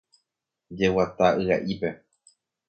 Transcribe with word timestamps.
Jeguata 0.77 1.27
yga'ípe. 1.41 1.89